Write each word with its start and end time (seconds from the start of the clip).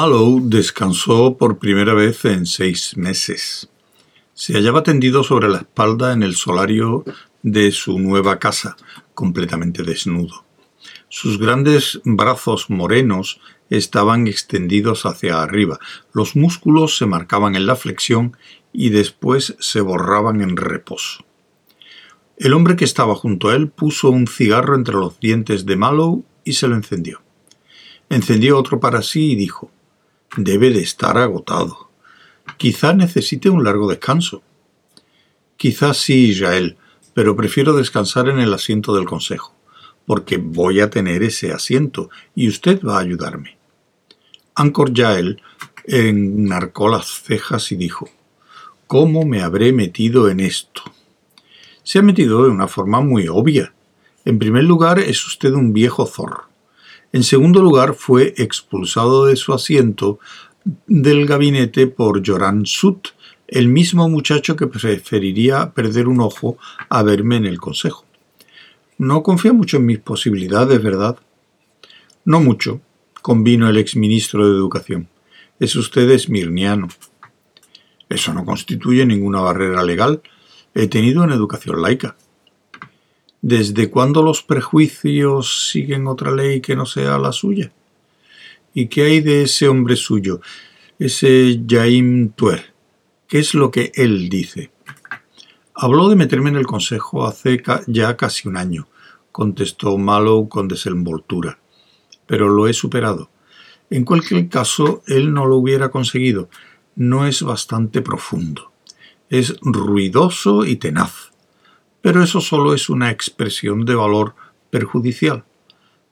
Mallow 0.00 0.38
descansó 0.44 1.36
por 1.36 1.58
primera 1.58 1.92
vez 1.92 2.24
en 2.24 2.46
seis 2.46 2.96
meses. 2.96 3.68
Se 4.32 4.52
hallaba 4.52 4.84
tendido 4.84 5.24
sobre 5.24 5.48
la 5.48 5.58
espalda 5.58 6.12
en 6.12 6.22
el 6.22 6.36
solario 6.36 7.02
de 7.42 7.72
su 7.72 7.98
nueva 7.98 8.38
casa, 8.38 8.76
completamente 9.14 9.82
desnudo. 9.82 10.44
Sus 11.08 11.40
grandes 11.40 12.00
brazos 12.04 12.70
morenos 12.70 13.40
estaban 13.70 14.28
extendidos 14.28 15.04
hacia 15.04 15.42
arriba, 15.42 15.80
los 16.12 16.36
músculos 16.36 16.96
se 16.96 17.06
marcaban 17.06 17.56
en 17.56 17.66
la 17.66 17.74
flexión 17.74 18.36
y 18.72 18.90
después 18.90 19.56
se 19.58 19.80
borraban 19.80 20.42
en 20.42 20.56
reposo. 20.56 21.24
El 22.36 22.52
hombre 22.52 22.76
que 22.76 22.84
estaba 22.84 23.16
junto 23.16 23.48
a 23.48 23.56
él 23.56 23.68
puso 23.68 24.10
un 24.10 24.28
cigarro 24.28 24.76
entre 24.76 24.94
los 24.94 25.18
dientes 25.18 25.66
de 25.66 25.74
Mallow 25.74 26.24
y 26.44 26.52
se 26.52 26.68
lo 26.68 26.76
encendió. 26.76 27.20
Encendió 28.08 28.56
otro 28.56 28.78
para 28.78 29.02
sí 29.02 29.32
y 29.32 29.34
dijo 29.34 29.72
Debe 30.36 30.70
de 30.70 30.80
estar 30.80 31.16
agotado. 31.18 31.90
Quizá 32.56 32.92
necesite 32.92 33.48
un 33.50 33.64
largo 33.64 33.88
descanso. 33.88 34.42
Quizá 35.56 35.94
sí, 35.94 36.28
Israel, 36.28 36.76
pero 37.14 37.34
prefiero 37.34 37.74
descansar 37.74 38.28
en 38.28 38.38
el 38.38 38.52
asiento 38.52 38.94
del 38.94 39.06
Consejo, 39.06 39.54
porque 40.06 40.36
voy 40.36 40.80
a 40.80 40.90
tener 40.90 41.22
ese 41.22 41.52
asiento 41.52 42.10
y 42.34 42.48
usted 42.48 42.80
va 42.82 42.98
a 42.98 43.00
ayudarme. 43.00 43.58
Ancor 44.54 44.92
Yael 44.92 45.42
enarcó 45.84 46.88
las 46.88 47.06
cejas 47.22 47.72
y 47.72 47.76
dijo 47.76 48.08
¿Cómo 48.86 49.24
me 49.24 49.42
habré 49.42 49.72
metido 49.72 50.28
en 50.28 50.40
esto? 50.40 50.82
Se 51.82 51.98
ha 51.98 52.02
metido 52.02 52.44
de 52.44 52.50
una 52.50 52.68
forma 52.68 53.00
muy 53.00 53.28
obvia. 53.28 53.72
En 54.24 54.38
primer 54.38 54.64
lugar, 54.64 54.98
es 54.98 55.26
usted 55.26 55.52
un 55.52 55.72
viejo 55.72 56.06
zorro. 56.06 56.47
En 57.12 57.22
segundo 57.22 57.62
lugar, 57.62 57.94
fue 57.94 58.34
expulsado 58.36 59.26
de 59.26 59.36
su 59.36 59.54
asiento 59.54 60.18
del 60.86 61.26
gabinete 61.26 61.86
por 61.86 62.26
Joran 62.26 62.66
Sut, 62.66 63.08
el 63.46 63.68
mismo 63.68 64.08
muchacho 64.10 64.56
que 64.56 64.66
preferiría 64.66 65.72
perder 65.72 66.06
un 66.06 66.20
ojo 66.20 66.58
a 66.90 67.02
verme 67.02 67.36
en 67.36 67.46
el 67.46 67.58
consejo. 67.58 68.04
No 68.98 69.22
confía 69.22 69.54
mucho 69.54 69.78
en 69.78 69.86
mis 69.86 70.00
posibilidades, 70.00 70.82
¿verdad? 70.82 71.18
No 72.26 72.40
mucho, 72.40 72.82
convino 73.22 73.70
el 73.70 73.78
exministro 73.78 74.46
de 74.46 74.56
Educación. 74.56 75.08
Es 75.58 75.76
usted 75.76 76.10
esmirniano. 76.10 76.88
Eso 78.08 78.34
no 78.34 78.44
constituye 78.44 79.06
ninguna 79.06 79.40
barrera 79.40 79.82
legal. 79.82 80.20
He 80.74 80.88
tenido 80.88 81.22
una 81.22 81.34
educación 81.34 81.80
laica. 81.80 82.16
¿Desde 83.48 83.88
cuándo 83.88 84.22
los 84.22 84.42
prejuicios 84.42 85.70
siguen 85.70 86.06
otra 86.06 86.32
ley 86.32 86.60
que 86.60 86.76
no 86.76 86.84
sea 86.84 87.16
la 87.16 87.32
suya? 87.32 87.72
¿Y 88.74 88.88
qué 88.88 89.04
hay 89.04 89.20
de 89.22 89.44
ese 89.44 89.68
hombre 89.68 89.96
suyo, 89.96 90.42
ese 90.98 91.58
Jaim 91.66 92.28
Tuer? 92.32 92.74
¿Qué 93.26 93.38
es 93.38 93.54
lo 93.54 93.70
que 93.70 93.90
él 93.94 94.28
dice? 94.28 94.70
Habló 95.72 96.10
de 96.10 96.16
meterme 96.16 96.50
en 96.50 96.56
el 96.56 96.66
consejo 96.66 97.26
hace 97.26 97.62
ya 97.86 98.18
casi 98.18 98.48
un 98.48 98.58
año, 98.58 98.86
contestó 99.32 99.96
Mallow 99.96 100.50
con 100.50 100.68
desenvoltura. 100.68 101.58
Pero 102.26 102.50
lo 102.50 102.68
he 102.68 102.74
superado. 102.74 103.30
En 103.88 104.04
cualquier 104.04 104.50
caso, 104.50 105.02
él 105.06 105.32
no 105.32 105.46
lo 105.46 105.56
hubiera 105.56 105.90
conseguido. 105.90 106.50
No 106.96 107.26
es 107.26 107.40
bastante 107.40 108.02
profundo. 108.02 108.72
Es 109.30 109.56
ruidoso 109.62 110.66
y 110.66 110.76
tenaz 110.76 111.32
pero 112.00 112.22
eso 112.22 112.40
solo 112.40 112.74
es 112.74 112.88
una 112.88 113.10
expresión 113.10 113.84
de 113.84 113.94
valor 113.94 114.34
perjudicial. 114.70 115.44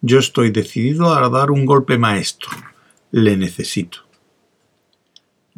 Yo 0.00 0.18
estoy 0.18 0.50
decidido 0.50 1.14
a 1.14 1.28
dar 1.28 1.50
un 1.50 1.66
golpe 1.66 1.98
maestro. 1.98 2.50
Le 3.10 3.36
necesito. 3.36 4.00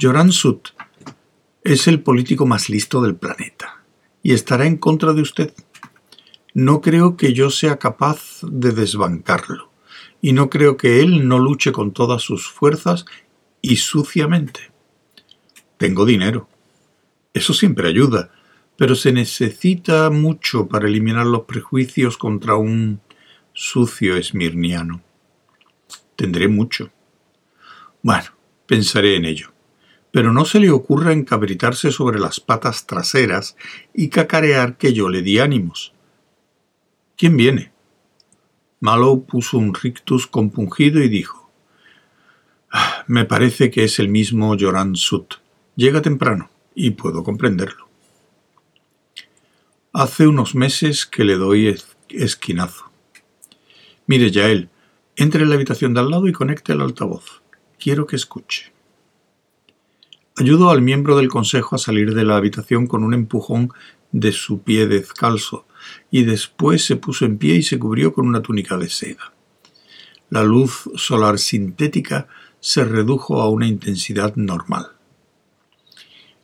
Joran 0.01 0.31
Sut 0.33 0.69
es 1.65 1.89
el 1.89 2.03
político 2.03 2.47
más 2.47 2.69
listo 2.69 3.01
del 3.01 3.17
planeta 3.17 3.83
y 4.23 4.33
estará 4.33 4.67
en 4.67 4.77
contra 4.77 5.13
de 5.13 5.23
usted. 5.23 5.53
No 6.55 6.81
creo 6.81 7.17
que 7.17 7.33
yo 7.33 7.51
sea 7.51 7.79
capaz 7.79 8.41
de 8.43 8.73
desbancarlo 8.73 9.71
y 10.21 10.33
no 10.33 10.51
creo 10.51 10.77
que 10.77 11.01
él 11.01 11.29
no 11.29 11.39
luche 11.39 11.73
con 11.73 11.93
todas 11.93 12.23
sus 12.23 12.49
fuerzas 12.49 13.05
y 13.61 13.77
suciamente. 13.77 14.71
Tengo 15.77 16.05
dinero. 16.05 16.49
Eso 17.35 17.55
siempre 17.55 17.89
ayuda, 17.89 18.31
pero 18.79 18.95
se 18.95 19.11
necesita 19.11 20.09
mucho 20.09 20.69
para 20.69 20.87
eliminar 20.87 21.27
los 21.27 21.43
prejuicios 21.43 22.17
contra 22.17 22.55
un 22.55 23.01
sucio 23.53 24.17
esmirniano. 24.17 25.03
Tendré 26.15 26.47
mucho. 26.47 26.93
Bueno, 28.03 28.29
pensaré 28.67 29.17
en 29.17 29.25
ello. 29.25 29.53
Pero 30.13 30.33
no 30.33 30.45
se 30.45 30.61
le 30.61 30.71
ocurra 30.71 31.13
encabritarse 31.13 31.91
sobre 31.91 32.21
las 32.21 32.39
patas 32.39 32.87
traseras 32.87 33.57
y 33.93 34.11
cacarear 34.11 34.79
que 34.79 34.93
yo 34.93 35.09
le 35.09 35.23
di 35.23 35.41
ánimos. 35.41 35.93
¿Quién 37.17 37.37
viene? 37.37 37.73
Mallow 38.79 39.27
puso 39.27 39.59
un 39.59 39.75
rictus 39.75 40.29
compungido 40.29 41.03
y 41.03 41.09
dijo 41.09 41.51
ah, 42.71 43.03
Me 43.09 43.25
parece 43.25 43.73
que 43.73 43.83
es 43.83 43.99
el 43.99 44.09
mismo 44.09 44.55
Joran 44.57 44.95
Sut. 44.95 45.35
Llega 45.75 46.01
temprano, 46.01 46.49
y 46.77 46.93
puedo 46.93 47.25
comprenderlo. 47.25 47.88
Hace 49.95 50.27
unos 50.27 50.55
meses 50.55 51.07
que 51.07 51.25
le 51.25 51.37
doy 51.37 51.75
esquinazo. 52.11 52.91
Mire, 54.07 54.31
Yael, 54.31 54.69
entre 55.17 55.43
en 55.43 55.49
la 55.49 55.55
habitación 55.55 55.95
de 55.95 56.01
al 56.01 56.11
lado 56.11 56.29
y 56.29 56.33
conecte 56.33 56.75
el 56.75 56.83
altavoz. 56.83 57.43
Quiero 57.79 58.07
que 58.07 58.17
escuche. 58.17 58.71
Ayudó 60.37 60.69
al 60.71 60.83
miembro 60.83 61.17
del 61.17 61.29
consejo 61.29 61.75
a 61.75 61.79
salir 61.79 62.15
de 62.15 62.25
la 62.25 62.37
habitación 62.37 62.87
con 62.87 63.03
un 63.03 63.15
empujón 63.15 63.73
de 64.13 64.33
su 64.33 64.63
pie 64.63 64.87
descalzo, 64.87 65.67
y 66.11 66.25
después 66.25 66.85
se 66.85 66.97
puso 66.97 67.25
en 67.25 67.39
pie 67.39 67.57
y 67.57 67.63
se 67.63 67.79
cubrió 67.79 68.13
con 68.13 68.27
una 68.27 68.43
túnica 68.43 68.77
de 68.77 68.91
seda. 68.91 69.33
La 70.29 70.43
luz 70.43 70.91
solar 70.97 71.39
sintética 71.39 72.29
se 72.61 72.85
redujo 72.85 73.41
a 73.41 73.49
una 73.49 73.67
intensidad 73.67 74.37
normal. 74.37 74.99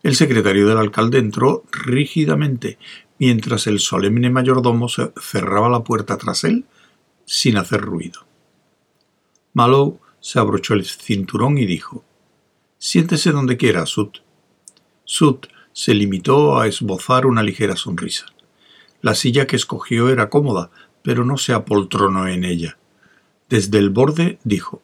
El 0.02 0.16
secretario 0.16 0.68
del 0.68 0.76
alcalde 0.76 1.18
entró 1.18 1.64
rígidamente, 1.72 2.78
mientras 3.18 3.66
el 3.66 3.80
solemne 3.80 4.30
mayordomo 4.30 4.88
cerraba 4.88 5.68
la 5.68 5.84
puerta 5.84 6.16
tras 6.18 6.44
él 6.44 6.64
sin 7.26 7.56
hacer 7.56 7.80
ruido. 7.80 8.26
Mallow 9.52 10.00
se 10.20 10.38
abrochó 10.38 10.74
el 10.74 10.84
cinturón 10.84 11.58
y 11.58 11.66
dijo 11.66 12.04
Siéntese 12.78 13.30
donde 13.30 13.56
quiera, 13.56 13.86
Sut. 13.86 14.18
Sut 15.04 15.46
se 15.72 15.94
limitó 15.94 16.58
a 16.58 16.66
esbozar 16.66 17.26
una 17.26 17.42
ligera 17.42 17.76
sonrisa. 17.76 18.26
La 19.00 19.14
silla 19.14 19.46
que 19.46 19.56
escogió 19.56 20.08
era 20.08 20.30
cómoda, 20.30 20.70
pero 21.02 21.24
no 21.24 21.36
se 21.36 21.52
apoltronó 21.52 22.26
en 22.26 22.44
ella. 22.44 22.78
Desde 23.48 23.78
el 23.78 23.90
borde 23.90 24.38
dijo 24.44 24.82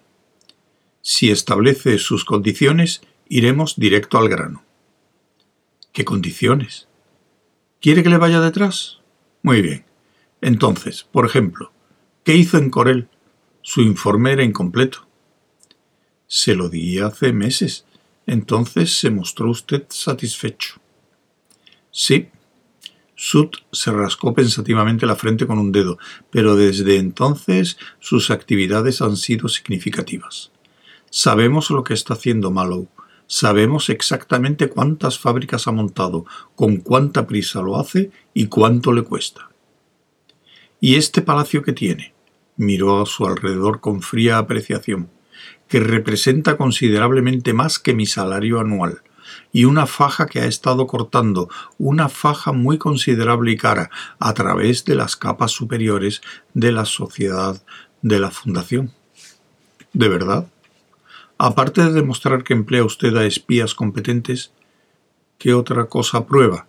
Si 1.00 1.30
establece 1.30 1.98
sus 1.98 2.24
condiciones, 2.24 3.02
iremos 3.28 3.76
directo 3.76 4.18
al 4.18 4.28
grano. 4.28 4.62
¿Qué 5.92 6.04
condiciones? 6.04 6.86
¿Quiere 7.80 8.02
que 8.02 8.10
le 8.10 8.18
vaya 8.18 8.42
detrás? 8.42 8.98
Muy 9.42 9.62
bien. 9.62 9.86
Entonces, 10.42 11.06
por 11.10 11.24
ejemplo, 11.24 11.72
¿qué 12.24 12.36
hizo 12.36 12.58
en 12.58 12.68
Corel? 12.68 13.08
Su 13.62 13.80
informe 13.80 14.32
era 14.32 14.44
incompleto. 14.44 15.08
Se 16.26 16.54
lo 16.54 16.68
di 16.68 16.98
hace 16.98 17.32
meses. 17.32 17.86
Entonces 18.26 18.98
se 18.98 19.10
mostró 19.10 19.50
usted 19.50 19.86
satisfecho. 19.88 20.74
Sí. 21.90 22.28
Sut 23.16 23.56
se 23.72 23.92
rascó 23.92 24.34
pensativamente 24.34 25.06
la 25.06 25.16
frente 25.16 25.46
con 25.46 25.58
un 25.58 25.72
dedo, 25.72 25.98
pero 26.30 26.56
desde 26.56 26.96
entonces 26.96 27.78
sus 27.98 28.30
actividades 28.30 29.00
han 29.00 29.16
sido 29.16 29.48
significativas. 29.48 30.52
Sabemos 31.10 31.70
lo 31.70 31.82
que 31.82 31.94
está 31.94 32.12
haciendo 32.14 32.50
Mallow, 32.50 32.88
Sabemos 33.32 33.90
exactamente 33.90 34.68
cuántas 34.68 35.20
fábricas 35.20 35.68
ha 35.68 35.70
montado, 35.70 36.26
con 36.56 36.78
cuánta 36.78 37.28
prisa 37.28 37.62
lo 37.62 37.78
hace 37.78 38.10
y 38.34 38.48
cuánto 38.48 38.92
le 38.92 39.02
cuesta. 39.02 39.50
¿Y 40.80 40.96
este 40.96 41.22
palacio 41.22 41.62
que 41.62 41.72
tiene? 41.72 42.12
Miró 42.56 43.00
a 43.00 43.06
su 43.06 43.24
alrededor 43.24 43.78
con 43.78 44.02
fría 44.02 44.38
apreciación, 44.38 45.10
que 45.68 45.78
representa 45.78 46.56
considerablemente 46.56 47.52
más 47.52 47.78
que 47.78 47.94
mi 47.94 48.04
salario 48.04 48.58
anual, 48.58 49.02
y 49.52 49.64
una 49.64 49.86
faja 49.86 50.26
que 50.26 50.40
ha 50.40 50.46
estado 50.46 50.88
cortando, 50.88 51.48
una 51.78 52.08
faja 52.08 52.50
muy 52.50 52.78
considerable 52.78 53.52
y 53.52 53.56
cara, 53.56 53.90
a 54.18 54.34
través 54.34 54.84
de 54.84 54.96
las 54.96 55.14
capas 55.14 55.52
superiores 55.52 56.20
de 56.52 56.72
la 56.72 56.84
sociedad 56.84 57.62
de 58.02 58.18
la 58.18 58.32
Fundación. 58.32 58.92
¿De 59.92 60.08
verdad? 60.08 60.48
Aparte 61.42 61.82
de 61.82 61.92
demostrar 61.92 62.44
que 62.44 62.52
emplea 62.52 62.84
usted 62.84 63.16
a 63.16 63.24
espías 63.24 63.74
competentes, 63.74 64.52
¿qué 65.38 65.54
otra 65.54 65.86
cosa 65.86 66.26
prueba? 66.26 66.66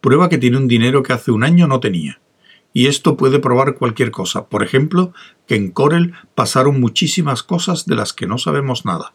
Prueba 0.00 0.28
que 0.28 0.38
tiene 0.38 0.56
un 0.56 0.68
dinero 0.68 1.02
que 1.02 1.14
hace 1.14 1.32
un 1.32 1.42
año 1.42 1.66
no 1.66 1.80
tenía, 1.80 2.20
y 2.72 2.86
esto 2.86 3.16
puede 3.16 3.40
probar 3.40 3.74
cualquier 3.74 4.12
cosa. 4.12 4.46
Por 4.46 4.62
ejemplo, 4.62 5.12
que 5.48 5.56
en 5.56 5.72
Corel 5.72 6.14
pasaron 6.36 6.78
muchísimas 6.78 7.42
cosas 7.42 7.86
de 7.86 7.96
las 7.96 8.12
que 8.12 8.28
no 8.28 8.38
sabemos 8.38 8.84
nada. 8.84 9.14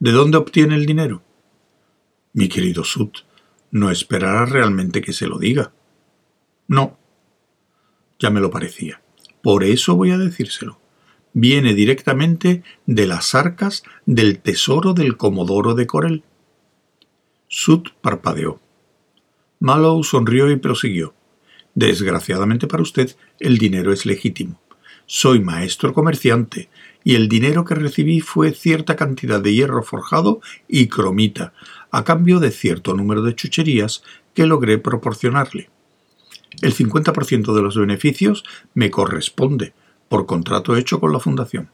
¿De 0.00 0.12
dónde 0.12 0.38
obtiene 0.38 0.74
el 0.74 0.86
dinero? 0.86 1.22
Mi 2.32 2.48
querido 2.48 2.84
Sut, 2.84 3.18
no 3.70 3.90
esperará 3.90 4.46
realmente 4.46 5.02
que 5.02 5.12
se 5.12 5.26
lo 5.26 5.38
diga. 5.38 5.72
No. 6.68 6.96
Ya 8.18 8.30
me 8.30 8.40
lo 8.40 8.50
parecía. 8.50 9.02
Por 9.42 9.62
eso 9.62 9.94
voy 9.94 10.10
a 10.10 10.16
decírselo. 10.16 10.81
Viene 11.34 11.74
directamente 11.74 12.62
de 12.86 13.06
las 13.06 13.34
arcas 13.34 13.82
del 14.04 14.40
tesoro 14.40 14.92
del 14.92 15.16
Comodoro 15.16 15.74
de 15.74 15.86
Corel. 15.86 16.24
Sut 17.48 17.90
parpadeó. 18.00 18.60
Mallow 19.58 20.02
sonrió 20.04 20.50
y 20.50 20.56
prosiguió. 20.56 21.14
Desgraciadamente 21.74 22.66
para 22.66 22.82
usted, 22.82 23.16
el 23.38 23.56
dinero 23.58 23.92
es 23.92 24.04
legítimo. 24.04 24.60
Soy 25.06 25.40
maestro 25.40 25.94
comerciante, 25.94 26.68
y 27.04 27.14
el 27.14 27.28
dinero 27.28 27.64
que 27.64 27.74
recibí 27.74 28.20
fue 28.20 28.52
cierta 28.52 28.96
cantidad 28.96 29.40
de 29.40 29.54
hierro 29.54 29.82
forjado 29.82 30.40
y 30.68 30.88
cromita, 30.88 31.52
a 31.90 32.04
cambio 32.04 32.40
de 32.40 32.50
cierto 32.50 32.94
número 32.94 33.22
de 33.22 33.34
chucherías 33.34 34.02
que 34.34 34.46
logré 34.46 34.78
proporcionarle. 34.78 35.70
El 36.60 36.74
50% 36.74 37.54
de 37.54 37.62
los 37.62 37.76
beneficios 37.76 38.44
me 38.74 38.90
corresponde, 38.90 39.72
por 40.12 40.26
contrato 40.26 40.76
hecho 40.76 41.00
con 41.00 41.10
la 41.10 41.20
Fundación. 41.20 41.70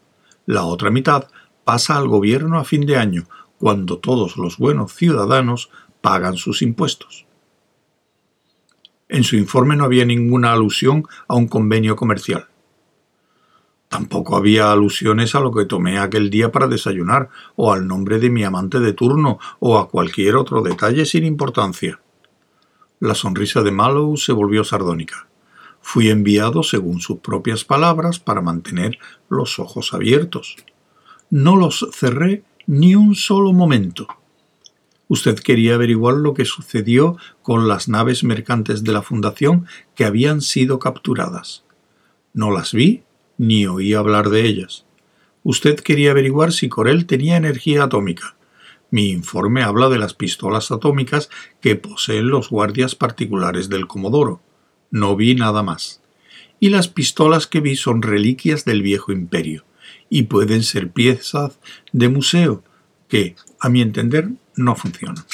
La 0.46 0.62
otra 0.62 0.93
mitad 0.93 1.26
pasa 1.64 1.96
al 1.96 2.06
gobierno 2.06 2.61
a 2.61 2.64
fin 2.64 2.87
de 2.87 2.96
año, 2.96 3.25
cuando 3.58 3.99
todos 3.99 4.37
los 4.37 4.58
buenos 4.58 4.94
ciudadanos 4.94 5.70
pagan 6.00 6.37
sus 6.37 6.62
impuestos. 6.62 7.26
En 9.08 9.25
su 9.25 9.35
informe 9.35 9.75
no 9.75 9.82
había 9.82 10.05
ninguna 10.05 10.52
alusión 10.52 11.05
a 11.26 11.35
un 11.35 11.49
convenio 11.49 11.96
comercial. 11.96 12.46
Tampoco 13.88 14.37
había 14.37 14.70
alusiones 14.70 15.35
a 15.35 15.40
lo 15.40 15.50
que 15.50 15.64
tomé 15.64 15.99
aquel 15.99 16.31
día 16.31 16.52
para 16.52 16.69
desayunar, 16.69 17.31
o 17.56 17.73
al 17.73 17.88
nombre 17.88 18.20
de 18.20 18.31
mi 18.31 18.44
amante 18.44 18.79
de 18.79 18.93
turno, 18.93 19.40
o 19.58 19.79
a 19.79 19.88
cualquier 19.88 20.37
otro 20.37 20.62
detalle 20.62 21.06
sin 21.06 21.25
importancia. 21.25 22.00
La 23.00 23.17
sonrisa 23.17 23.64
de 23.64 23.73
Mallow 23.73 24.17
se 24.17 24.31
volvió 24.31 24.62
sardónica. 24.62 25.26
Fui 25.80 26.10
enviado, 26.10 26.62
según 26.62 27.00
sus 27.00 27.19
propias 27.19 27.64
palabras, 27.64 28.19
para 28.19 28.40
mantener 28.40 28.98
los 29.28 29.58
ojos 29.58 29.94
abiertos. 29.94 30.56
No 31.30 31.56
los 31.56 31.86
cerré 31.92 32.44
ni 32.66 32.94
un 32.94 33.14
solo 33.14 33.52
momento. 33.52 34.06
Usted 35.08 35.38
quería 35.38 35.75
averiguar 35.75 36.14
lo 36.14 36.34
que 36.34 36.44
sucedió 36.44 37.16
con 37.42 37.66
las 37.66 37.88
naves 37.88 38.25
mercantes 38.25 38.84
de 38.84 38.92
la 38.92 39.00
Fundación 39.00 39.66
que 39.94 40.04
habían 40.04 40.42
sido 40.42 40.78
capturadas. 40.78 41.64
No 42.34 42.50
las 42.50 42.72
vi 42.72 43.04
ni 43.38 43.66
oí 43.66 43.94
hablar 43.94 44.28
de 44.28 44.46
ellas. 44.46 44.84
Usted 45.44 45.80
quería 45.80 46.10
averiguar 46.10 46.52
si 46.52 46.69
Corel 46.69 47.06
tenía 47.06 47.36
energía 47.36 47.84
atómica. 47.84 48.36
Mi 48.90 49.10
informe 49.10 49.62
habla 49.62 49.88
de 49.88 49.98
las 49.98 50.12
pistolas 50.12 50.70
atómicas 50.70 51.30
que 51.60 51.76
poseen 51.76 52.28
los 52.28 52.50
guardias 52.50 52.94
particulares 52.94 53.69
del 53.69 53.86
Comodoro. 53.86 54.42
No 54.90 55.17
vi 55.17 55.35
nada 55.35 55.62
más. 55.62 56.00
Y 56.61 56.70
las 56.70 56.88
pistolas 56.88 57.46
que 57.46 57.61
vi 57.61 57.76
son 57.76 58.02
reliquias 58.02 58.64
del 58.64 58.82
viejo 58.82 59.12
imperio, 59.12 59.64
y 60.11 60.25
pueden 60.25 60.62
ser 60.62 60.90
piezas 60.90 61.58
de 61.93 62.08
museo, 62.08 62.64
que, 63.08 63.37
a 63.61 63.69
mi 63.69 63.81
entender, 63.81 64.31
no 64.56 64.75
funcionan. 64.75 65.25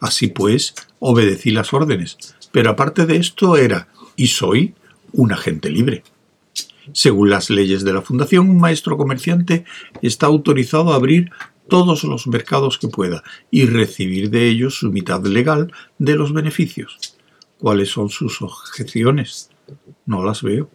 Así 0.00 0.28
pues, 0.28 0.74
obedecí 0.98 1.50
las 1.50 1.72
órdenes, 1.72 2.18
pero 2.52 2.70
aparte 2.70 3.06
de 3.06 3.16
esto 3.16 3.56
era, 3.56 3.88
y 4.16 4.28
soy, 4.28 4.74
un 5.12 5.32
agente 5.32 5.70
libre. 5.70 6.04
Según 6.92 7.30
las 7.30 7.50
leyes 7.50 7.84
de 7.84 7.92
la 7.92 8.02
Fundación, 8.02 8.48
un 8.48 8.58
maestro 8.58 8.96
comerciante 8.96 9.64
está 10.02 10.26
autorizado 10.26 10.92
a 10.92 10.96
abrir 10.96 11.30
todos 11.68 12.04
los 12.04 12.26
mercados 12.26 12.78
que 12.78 12.88
pueda 12.88 13.24
y 13.50 13.66
recibir 13.66 14.30
de 14.30 14.48
ellos 14.48 14.78
su 14.78 14.92
mitad 14.92 15.24
legal 15.24 15.72
de 15.98 16.14
los 16.14 16.32
beneficios. 16.32 17.15
¿Cuáles 17.58 17.90
son 17.90 18.10
sus 18.10 18.42
objeciones? 18.42 19.50
No 20.04 20.24
las 20.24 20.42
veo. 20.42 20.70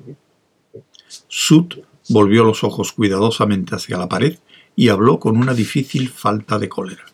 Sut 1.27 1.75
volvió 2.09 2.43
los 2.43 2.63
ojos 2.63 2.91
cuidadosamente 2.91 3.75
hacia 3.75 3.97
la 3.97 4.09
pared 4.09 4.37
y 4.75 4.89
habló 4.89 5.19
con 5.19 5.37
una 5.37 5.53
difícil 5.53 6.09
falta 6.09 6.57
de 6.57 6.69
cólera. 6.69 7.05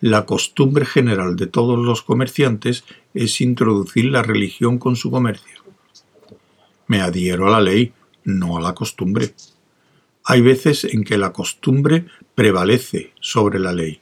La 0.00 0.24
costumbre 0.24 0.86
general 0.86 1.36
de 1.36 1.46
todos 1.46 1.78
los 1.78 2.02
comerciantes 2.02 2.84
es 3.12 3.40
introducir 3.42 4.06
la 4.06 4.22
religión 4.22 4.78
con 4.78 4.96
su 4.96 5.10
comercio. 5.10 5.62
Me 6.86 7.02
adhiero 7.02 7.46
a 7.46 7.50
la 7.50 7.60
ley, 7.60 7.92
no 8.24 8.56
a 8.56 8.60
la 8.62 8.74
costumbre. 8.74 9.34
Hay 10.24 10.40
veces 10.40 10.84
en 10.84 11.04
que 11.04 11.18
la 11.18 11.32
costumbre 11.32 12.06
prevalece 12.34 13.12
sobre 13.20 13.58
la 13.58 13.72
ley. 13.72 14.00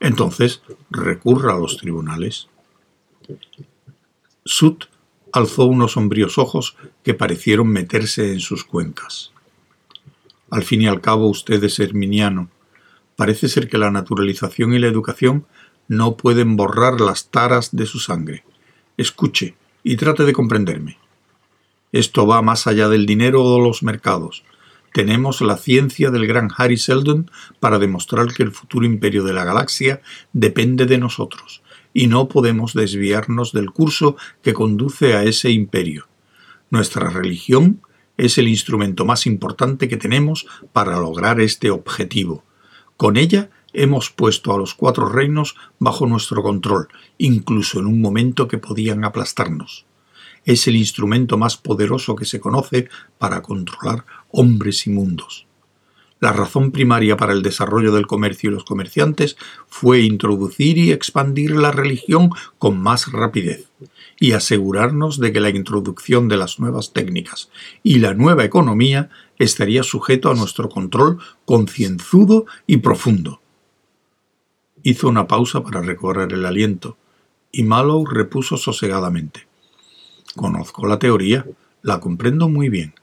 Entonces 0.00 0.62
recurra 0.90 1.54
a 1.54 1.58
los 1.58 1.76
tribunales. 1.76 2.48
Sut 4.52 4.86
alzó 5.32 5.66
unos 5.66 5.92
sombríos 5.92 6.36
ojos 6.36 6.76
que 7.04 7.14
parecieron 7.14 7.68
meterse 7.68 8.32
en 8.32 8.40
sus 8.40 8.64
cuencas. 8.64 9.30
Al 10.50 10.64
fin 10.64 10.82
y 10.82 10.88
al 10.88 11.00
cabo 11.00 11.28
usted 11.28 11.62
es 11.62 11.78
herminiano. 11.78 12.50
Parece 13.14 13.48
ser 13.48 13.68
que 13.68 13.78
la 13.78 13.92
naturalización 13.92 14.74
y 14.74 14.80
la 14.80 14.88
educación 14.88 15.46
no 15.86 16.16
pueden 16.16 16.56
borrar 16.56 17.00
las 17.00 17.30
taras 17.30 17.76
de 17.76 17.86
su 17.86 18.00
sangre. 18.00 18.42
Escuche 18.96 19.54
y 19.84 19.94
trate 19.94 20.24
de 20.24 20.32
comprenderme. 20.32 20.98
Esto 21.92 22.26
va 22.26 22.42
más 22.42 22.66
allá 22.66 22.88
del 22.88 23.06
dinero 23.06 23.44
o 23.44 23.56
de 23.56 23.62
los 23.62 23.84
mercados. 23.84 24.42
Tenemos 24.92 25.40
la 25.42 25.58
ciencia 25.58 26.10
del 26.10 26.26
gran 26.26 26.50
Harry 26.56 26.76
Seldon 26.76 27.30
para 27.60 27.78
demostrar 27.78 28.34
que 28.34 28.42
el 28.42 28.50
futuro 28.50 28.84
imperio 28.84 29.22
de 29.22 29.32
la 29.32 29.44
galaxia 29.44 30.02
depende 30.32 30.86
de 30.86 30.98
nosotros, 30.98 31.62
y 31.92 32.06
no 32.06 32.28
podemos 32.28 32.74
desviarnos 32.74 33.52
del 33.52 33.70
curso 33.70 34.16
que 34.42 34.54
conduce 34.54 35.14
a 35.14 35.24
ese 35.24 35.50
imperio. 35.50 36.08
Nuestra 36.70 37.10
religión 37.10 37.82
es 38.16 38.38
el 38.38 38.48
instrumento 38.48 39.04
más 39.04 39.26
importante 39.26 39.88
que 39.88 39.96
tenemos 39.96 40.46
para 40.72 40.98
lograr 40.98 41.40
este 41.40 41.70
objetivo. 41.70 42.44
Con 42.96 43.16
ella 43.16 43.50
hemos 43.72 44.10
puesto 44.10 44.52
a 44.52 44.58
los 44.58 44.74
cuatro 44.74 45.08
reinos 45.08 45.56
bajo 45.78 46.06
nuestro 46.06 46.42
control, 46.42 46.88
incluso 47.18 47.80
en 47.80 47.86
un 47.86 48.00
momento 48.00 48.46
que 48.46 48.58
podían 48.58 49.04
aplastarnos 49.04 49.86
es 50.44 50.66
el 50.66 50.76
instrumento 50.76 51.36
más 51.36 51.56
poderoso 51.56 52.16
que 52.16 52.24
se 52.24 52.40
conoce 52.40 52.88
para 53.18 53.42
controlar 53.42 54.04
hombres 54.30 54.86
y 54.86 54.90
mundos. 54.90 55.46
La 56.20 56.34
razón 56.34 56.70
primaria 56.70 57.16
para 57.16 57.32
el 57.32 57.42
desarrollo 57.42 57.92
del 57.92 58.06
comercio 58.06 58.50
y 58.50 58.52
los 58.52 58.64
comerciantes 58.64 59.38
fue 59.66 60.02
introducir 60.02 60.76
y 60.76 60.92
expandir 60.92 61.52
la 61.52 61.72
religión 61.72 62.30
con 62.58 62.78
más 62.78 63.10
rapidez 63.10 63.70
y 64.18 64.32
asegurarnos 64.32 65.18
de 65.18 65.32
que 65.32 65.40
la 65.40 65.48
introducción 65.48 66.28
de 66.28 66.36
las 66.36 66.60
nuevas 66.60 66.92
técnicas 66.92 67.50
y 67.82 68.00
la 68.00 68.12
nueva 68.12 68.44
economía 68.44 69.08
estaría 69.38 69.82
sujeto 69.82 70.30
a 70.30 70.34
nuestro 70.34 70.68
control 70.68 71.18
concienzudo 71.46 72.44
y 72.66 72.76
profundo. 72.76 73.40
Hizo 74.82 75.08
una 75.08 75.26
pausa 75.26 75.62
para 75.62 75.80
recorrer 75.80 76.34
el 76.34 76.44
aliento, 76.44 76.98
y 77.50 77.64
Mallow 77.64 78.06
repuso 78.06 78.58
sosegadamente. 78.58 79.46
Conozco 80.36 80.86
la 80.86 80.98
teoría, 80.98 81.46
la 81.82 81.98
comprendo 81.98 82.48
muy 82.48 82.68
bien. 82.68 82.94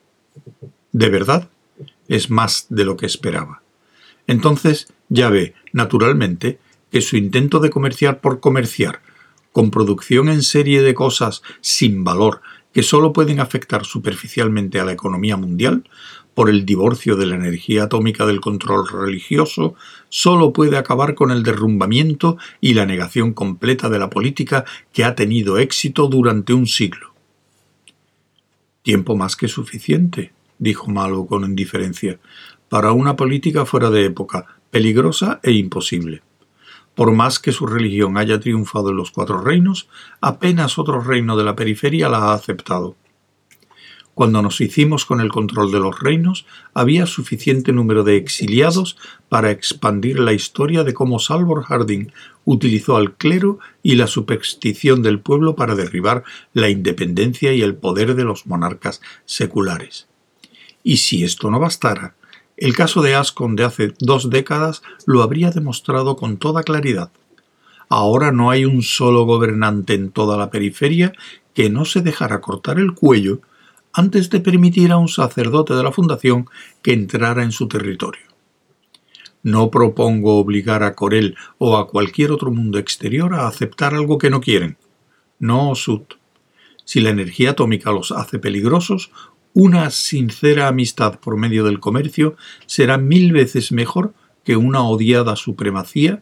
¿De 0.91 1.09
verdad? 1.09 1.49
Es 2.07 2.29
más 2.29 2.67
de 2.69 2.85
lo 2.85 2.97
que 2.97 3.05
esperaba. 3.05 3.61
Entonces 4.27 4.93
ya 5.09 5.29
ve, 5.29 5.53
naturalmente, 5.73 6.59
que 6.91 7.01
su 7.01 7.17
intento 7.17 7.59
de 7.59 7.69
comerciar 7.69 8.21
por 8.21 8.39
comerciar, 8.39 9.01
con 9.51 9.71
producción 9.71 10.29
en 10.29 10.43
serie 10.43 10.81
de 10.81 10.93
cosas 10.93 11.41
sin 11.61 12.03
valor 12.03 12.41
que 12.73 12.83
sólo 12.83 13.11
pueden 13.11 13.39
afectar 13.39 13.85
superficialmente 13.85 14.79
a 14.79 14.85
la 14.85 14.91
economía 14.91 15.35
mundial, 15.35 15.89
por 16.35 16.51
el 16.51 16.63
divorcio 16.63 17.15
de 17.15 17.25
la 17.25 17.35
energía 17.35 17.85
atómica 17.85 18.27
del 18.27 18.39
control 18.39 18.87
religioso, 18.87 19.73
sólo 20.09 20.53
puede 20.53 20.77
acabar 20.77 21.15
con 21.15 21.31
el 21.31 21.41
derrumbamiento 21.41 22.37
y 22.61 22.75
la 22.75 22.85
negación 22.85 23.33
completa 23.33 23.89
de 23.89 23.97
la 23.97 24.11
política 24.11 24.63
que 24.93 25.03
ha 25.03 25.15
tenido 25.15 25.57
éxito 25.57 26.07
durante 26.07 26.53
un 26.53 26.67
siglo. 26.67 27.15
Tiempo 28.83 29.15
más 29.15 29.35
que 29.35 29.47
suficiente, 29.47 30.31
dijo 30.59 30.89
Malo 30.89 31.25
con 31.25 31.43
indiferencia, 31.43 32.19
para 32.69 32.91
una 32.91 33.15
política 33.15 33.65
fuera 33.65 33.89
de 33.89 34.05
época, 34.05 34.45
peligrosa 34.71 35.39
e 35.43 35.51
imposible. 35.51 36.21
Por 36.95 37.11
más 37.11 37.39
que 37.39 37.51
su 37.51 37.67
religión 37.67 38.17
haya 38.17 38.39
triunfado 38.39 38.89
en 38.89 38.97
los 38.97 39.11
cuatro 39.11 39.41
reinos, 39.41 39.87
apenas 40.19 40.79
otro 40.79 40.99
reino 40.99 41.37
de 41.37 41.43
la 41.43 41.55
periferia 41.55 42.09
la 42.09 42.17
ha 42.17 42.33
aceptado. 42.33 42.95
Cuando 44.17 44.41
nos 44.41 44.59
hicimos 44.61 45.05
con 45.05 45.21
el 45.21 45.29
control 45.29 45.71
de 45.71 45.79
los 45.79 45.99
reinos, 45.99 46.47
había 46.73 47.05
suficiente 47.05 47.71
número 47.71 48.03
de 48.03 48.17
exiliados 48.17 48.97
para 49.29 49.51
expandir 49.51 50.19
la 50.19 50.33
historia 50.33 50.83
de 50.83 50.95
cómo 50.95 51.19
Salvor 51.19 51.65
Harding 51.65 52.11
utilizó 52.43 52.97
al 52.97 53.13
clero 53.13 53.59
y 53.83 53.93
la 53.93 54.07
superstición 54.07 55.03
del 55.03 55.19
pueblo 55.19 55.55
para 55.55 55.75
derribar 55.75 56.23
la 56.51 56.67
independencia 56.69 57.53
y 57.53 57.61
el 57.61 57.75
poder 57.75 58.15
de 58.15 58.23
los 58.23 58.47
monarcas 58.47 59.01
seculares. 59.25 60.07
Y 60.87 60.97
si 60.97 61.25
esto 61.25 61.51
no 61.51 61.59
bastara, 61.59 62.15
el 62.55 62.73
caso 62.73 63.01
de 63.01 63.13
Ascon 63.13 63.57
de 63.57 63.65
hace 63.65 63.93
dos 63.99 64.29
décadas 64.29 64.83
lo 65.05 65.21
habría 65.21 65.51
demostrado 65.51 66.15
con 66.15 66.37
toda 66.37 66.63
claridad. 66.63 67.11
Ahora 67.89 68.31
no 68.31 68.51
hay 68.51 68.63
un 68.63 68.81
solo 68.83 69.25
gobernante 69.25 69.95
en 69.95 70.11
toda 70.11 70.37
la 70.37 70.49
periferia 70.49 71.11
que 71.53 71.69
no 71.69 71.83
se 71.83 71.99
dejara 71.99 72.39
cortar 72.39 72.79
el 72.79 72.93
cuello 72.93 73.41
antes 73.91 74.29
de 74.29 74.39
permitir 74.39 74.93
a 74.93 74.97
un 74.97 75.09
sacerdote 75.09 75.73
de 75.73 75.83
la 75.83 75.91
Fundación 75.91 76.47
que 76.81 76.93
entrara 76.93 77.43
en 77.43 77.51
su 77.51 77.67
territorio. 77.67 78.23
No 79.43 79.69
propongo 79.69 80.37
obligar 80.37 80.83
a 80.83 80.95
Corel 80.95 81.35
o 81.57 81.75
a 81.75 81.89
cualquier 81.89 82.31
otro 82.31 82.49
mundo 82.49 82.79
exterior 82.79 83.33
a 83.33 83.49
aceptar 83.49 83.93
algo 83.93 84.17
que 84.17 84.29
no 84.29 84.39
quieren. 84.39 84.77
No, 85.37 85.75
Sut. 85.75 86.13
Si 86.85 87.01
la 87.01 87.09
energía 87.09 87.49
atómica 87.49 87.91
los 87.91 88.13
hace 88.13 88.39
peligrosos, 88.39 89.11
una 89.59 89.89
sincera 89.89 90.67
amistad 90.67 91.19
por 91.19 91.35
medio 91.35 91.63
del 91.63 91.79
comercio 91.79 92.37
será 92.67 92.99
mil 92.99 93.31
veces 93.31 93.71
mejor 93.71 94.13
que 94.43 94.55
una 94.55 94.83
odiada 94.83 95.35
supremacía 95.35 96.21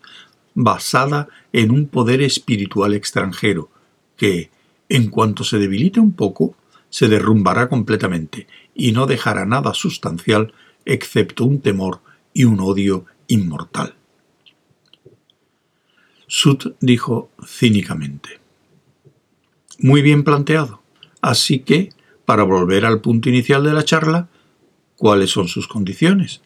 basada 0.54 1.27
en 1.51 1.72
un 1.72 1.89
poder 1.89 2.22
espiritual 2.22 2.94
extranjero, 2.94 3.70
que, 4.15 4.51
en 4.88 5.10
cuanto 5.10 5.44
se 5.44 5.58
debilite 5.58 6.00
un 6.00 6.13
poco, 6.13 6.56
se 6.89 7.10
derrumbará 7.10 7.68
completamente 7.68 8.48
y 8.74 8.94
no 8.94 9.06
dejará 9.06 9.46
nada 9.46 9.74
sustancial 9.74 10.54
excepto 10.86 11.44
un 11.44 11.60
temor 11.60 12.00
y 12.34 12.46
un 12.46 12.62
odio 12.62 13.06
inmortal. 13.27 13.96
Sut 16.25 16.77
dijo 16.80 17.32
cínicamente. 17.46 18.39
Muy 19.80 20.01
bien 20.01 20.24
planteado. 20.24 20.82
Así 21.20 21.60
que 21.60 21.89
para 22.25 22.44
volver 22.44 22.86
al 22.86 23.01
punto 23.01 23.29
inicial 23.29 23.63
de 23.63 23.74
la 23.74 23.86
charla, 23.86 24.29
¿cuáles 24.96 25.29
son 25.32 25.48
sus 25.48 25.67
condiciones? 25.67 26.41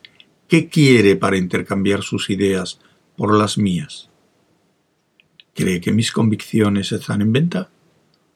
¿Qué 0.47 0.69
quiere 0.69 1.15
para 1.15 1.37
intercambiar 1.37 2.03
sus 2.03 2.29
ideas 2.29 2.79
por 3.15 3.37
las 3.37 3.57
mías? 3.57 4.09
¿Cree 5.53 5.81
que 5.81 5.91
mis 5.91 6.11
convicciones 6.11 6.91
están 6.91 7.21
en 7.21 7.33
venta? 7.33 7.69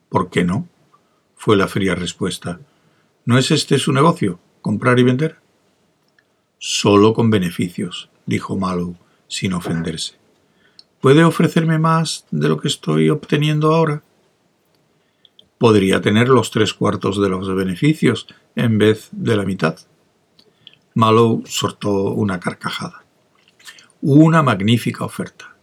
¿Por 0.09 0.29
qué 0.29 0.43
no? 0.43 0.67
fue 1.43 1.57
la 1.57 1.67
fría 1.67 1.93
respuesta. 1.93 2.61
¿No 3.25 3.37
es 3.37 3.51
este 3.51 3.77
su 3.77 3.91
negocio, 3.91 4.39
comprar 4.61 4.97
y 4.99 5.03
vender? 5.03 5.39
Solo 6.57 7.13
con 7.13 7.29
beneficios, 7.29 8.09
dijo 8.25 8.55
Mallow, 8.55 8.95
sin 9.27 9.51
ofenderse. 9.51 10.13
¿Puede 11.01 11.25
ofrecerme 11.25 11.79
más 11.79 12.25
de 12.31 12.47
lo 12.47 12.61
que 12.61 12.69
estoy 12.69 13.09
obteniendo 13.09 13.73
ahora? 13.73 14.03
Podría 15.57 16.01
tener 16.01 16.29
los 16.29 16.51
tres 16.51 16.73
cuartos 16.73 17.21
de 17.21 17.29
los 17.29 17.53
beneficios 17.55 18.27
en 18.55 18.77
vez 18.77 19.09
de 19.11 19.37
la 19.37 19.45
mitad. 19.45 19.77
Mallow 20.95 21.43
soltó 21.45 22.11
una 22.11 22.39
carcajada. 22.39 23.03
Una 24.01 24.43
magnífica 24.43 25.05
oferta. 25.05 25.55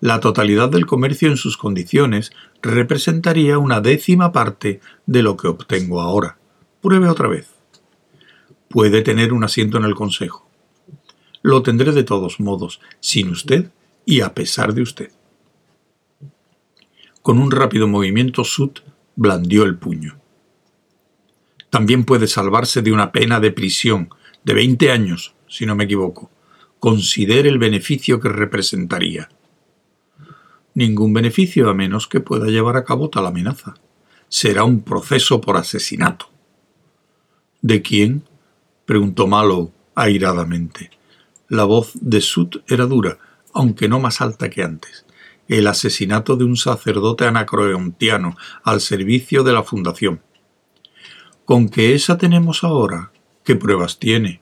La 0.00 0.20
totalidad 0.20 0.68
del 0.68 0.84
comercio 0.84 1.28
en 1.28 1.36
sus 1.36 1.56
condiciones 1.56 2.32
representaría 2.60 3.58
una 3.58 3.80
décima 3.80 4.32
parte 4.32 4.80
de 5.06 5.22
lo 5.22 5.36
que 5.36 5.48
obtengo 5.48 6.00
ahora. 6.00 6.38
Pruebe 6.82 7.08
otra 7.08 7.28
vez. 7.28 7.54
Puede 8.68 9.02
tener 9.02 9.32
un 9.32 9.44
asiento 9.44 9.78
en 9.78 9.84
el 9.84 9.94
Consejo. 9.94 10.50
Lo 11.42 11.62
tendré 11.62 11.92
de 11.92 12.02
todos 12.02 12.40
modos, 12.40 12.80
sin 13.00 13.30
usted 13.30 13.70
y 14.04 14.20
a 14.20 14.34
pesar 14.34 14.74
de 14.74 14.82
usted. 14.82 15.12
Con 17.22 17.38
un 17.38 17.50
rápido 17.50 17.88
movimiento, 17.88 18.44
Sut 18.44 18.80
blandió 19.16 19.64
el 19.64 19.76
puño. 19.76 20.18
También 21.70 22.04
puede 22.04 22.28
salvarse 22.28 22.82
de 22.82 22.92
una 22.92 23.10
pena 23.10 23.40
de 23.40 23.50
prisión 23.50 24.10
de 24.44 24.54
veinte 24.54 24.92
años, 24.92 25.34
si 25.48 25.66
no 25.66 25.74
me 25.74 25.84
equivoco. 25.84 26.30
Considere 26.78 27.48
el 27.48 27.58
beneficio 27.58 28.20
que 28.20 28.28
representaría. 28.28 29.28
Ningún 30.74 31.12
beneficio 31.12 31.68
a 31.68 31.74
menos 31.74 32.06
que 32.06 32.20
pueda 32.20 32.46
llevar 32.46 32.76
a 32.76 32.84
cabo 32.84 33.10
tal 33.10 33.26
amenaza. 33.26 33.74
Será 34.28 34.64
un 34.64 34.82
proceso 34.82 35.40
por 35.40 35.56
asesinato. 35.56 36.30
¿De 37.62 37.82
quién? 37.82 38.24
preguntó 38.84 39.26
Mallow 39.26 39.72
airadamente. 39.94 40.90
La 41.48 41.64
voz 41.64 41.92
de 41.94 42.20
Sut 42.20 42.62
era 42.68 42.86
dura, 42.86 43.18
aunque 43.54 43.88
no 43.88 43.98
más 43.98 44.20
alta 44.20 44.50
que 44.50 44.62
antes 44.62 45.06
el 45.48 45.66
asesinato 45.66 46.36
de 46.36 46.44
un 46.44 46.56
sacerdote 46.56 47.26
anacroontiano 47.26 48.36
al 48.64 48.80
servicio 48.80 49.42
de 49.42 49.52
la 49.52 49.62
fundación. 49.62 50.22
¿Con 51.44 51.68
qué 51.68 51.94
esa 51.94 52.18
tenemos 52.18 52.64
ahora? 52.64 53.12
¿Qué 53.44 53.54
pruebas 53.54 53.98
tiene? 53.98 54.40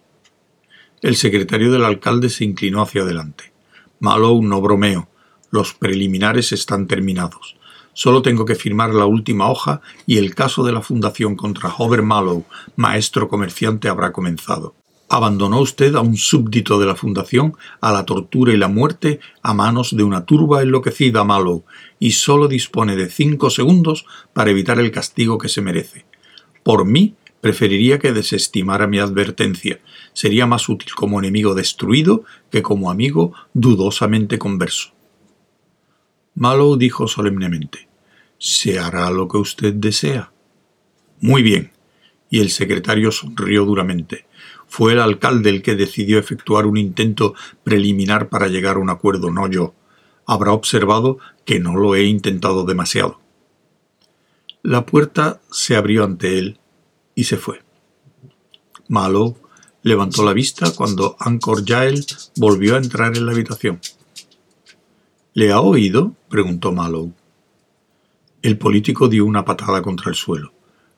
El 1.02 1.16
secretario 1.16 1.70
del 1.70 1.84
alcalde 1.84 2.30
se 2.30 2.44
inclinó 2.44 2.80
hacia 2.80 3.02
adelante. 3.02 3.52
Mallow 4.00 4.42
no 4.42 4.60
bromeo. 4.62 5.08
Los 5.50 5.74
preliminares 5.74 6.52
están 6.52 6.86
terminados. 6.86 7.56
Solo 7.92 8.22
tengo 8.22 8.44
que 8.44 8.54
firmar 8.54 8.94
la 8.94 9.04
última 9.04 9.50
hoja 9.50 9.80
y 10.06 10.18
el 10.18 10.34
caso 10.34 10.64
de 10.64 10.72
la 10.72 10.80
fundación 10.80 11.36
contra 11.36 11.72
Hover 11.76 12.02
Mallow, 12.02 12.44
maestro 12.76 13.28
comerciante, 13.28 13.88
habrá 13.88 14.12
comenzado. 14.12 14.74
Abandonó 15.08 15.60
usted 15.60 15.94
a 15.94 16.00
un 16.00 16.16
súbdito 16.16 16.78
de 16.78 16.86
la 16.86 16.96
Fundación 16.96 17.56
a 17.80 17.92
la 17.92 18.04
tortura 18.04 18.52
y 18.52 18.56
la 18.56 18.68
muerte 18.68 19.20
a 19.42 19.52
manos 19.54 19.96
de 19.96 20.02
una 20.02 20.24
turba 20.24 20.62
enloquecida 20.62 21.24
Mallow, 21.24 21.64
y 21.98 22.12
solo 22.12 22.48
dispone 22.48 22.96
de 22.96 23.10
cinco 23.10 23.50
segundos 23.50 24.06
para 24.32 24.50
evitar 24.50 24.78
el 24.80 24.90
castigo 24.90 25.38
que 25.38 25.48
se 25.48 25.60
merece. 25.60 26.06
Por 26.62 26.86
mí, 26.86 27.14
preferiría 27.44 27.98
que 27.98 28.14
desestimara 28.14 28.86
mi 28.86 28.98
advertencia. 28.98 29.78
Sería 30.14 30.46
más 30.46 30.70
útil 30.70 30.94
como 30.94 31.18
enemigo 31.18 31.54
destruido 31.54 32.24
que 32.50 32.62
como 32.62 32.90
amigo 32.90 33.34
dudosamente 33.52 34.38
converso. 34.38 34.94
Mallow 36.34 36.76
dijo 36.76 37.06
solemnemente, 37.06 37.86
Se 38.38 38.78
hará 38.78 39.10
lo 39.10 39.28
que 39.28 39.36
usted 39.36 39.74
desea. 39.74 40.32
Muy 41.20 41.42
bien. 41.42 41.72
Y 42.30 42.40
el 42.40 42.50
secretario 42.50 43.12
sonrió 43.12 43.64
duramente. 43.66 44.24
Fue 44.76 44.94
el 44.94 45.00
alcalde 45.00 45.50
el 45.50 45.62
que 45.62 45.76
decidió 45.76 46.18
efectuar 46.18 46.66
un 46.66 46.76
intento 46.76 47.34
preliminar 47.62 48.28
para 48.28 48.48
llegar 48.48 48.74
a 48.74 48.80
un 48.80 48.90
acuerdo, 48.90 49.30
no 49.30 49.48
yo. 49.48 49.72
Habrá 50.26 50.50
observado 50.50 51.18
que 51.44 51.60
no 51.60 51.76
lo 51.76 51.94
he 51.94 52.06
intentado 52.06 52.64
demasiado. 52.64 53.20
La 54.64 54.84
puerta 54.84 55.40
se 55.48 55.76
abrió 55.76 56.02
ante 56.02 56.40
él 56.40 56.58
y 57.14 57.22
se 57.22 57.36
fue. 57.36 57.62
Malo 58.88 59.36
levantó 59.84 60.24
la 60.24 60.32
vista 60.32 60.72
cuando 60.74 61.14
Anchor 61.20 61.64
Jael 61.64 62.04
volvió 62.34 62.74
a 62.74 62.78
entrar 62.78 63.16
en 63.16 63.26
la 63.26 63.30
habitación. 63.30 63.80
¿Le 65.34 65.52
ha 65.52 65.60
oído? 65.60 66.16
preguntó 66.28 66.72
Mallow. 66.72 67.12
El 68.42 68.58
político 68.58 69.06
dio 69.06 69.24
una 69.24 69.44
patada 69.44 69.82
contra 69.82 70.10
el 70.10 70.16
suelo. 70.16 70.52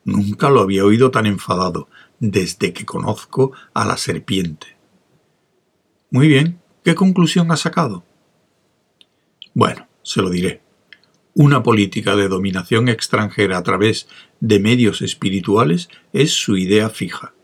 Nunca 0.07 0.51
lo 0.51 0.61
había 0.61 0.85
oído 0.85 1.11
tan 1.11 1.27
enfadado, 1.27 1.89
desde 2.21 2.73
que 2.73 2.87
conozco 2.87 3.51
a 3.75 3.85
la 3.85 3.97
serpiente. 3.97 4.77
Muy 6.11 6.29
bien, 6.29 6.61
¿qué 6.85 6.95
conclusión 6.95 7.51
ha 7.51 7.57
sacado? 7.57 8.05
Bueno, 9.53 9.89
se 10.05 10.23
lo 10.23 10.31
diré. 10.31 10.63
Una 11.35 11.65
política 11.65 12.15
de 12.15 12.29
dominación 12.29 12.89
extranjera 12.89 13.59
a 13.59 13.65
través 13.65 14.07
de 14.39 14.61
medios 14.61 15.03
espirituales 15.03 15.89
es 16.13 16.33
su 16.33 16.57
idea 16.57 16.89
fija, 16.89 17.35